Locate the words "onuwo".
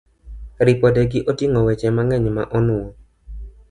2.57-2.87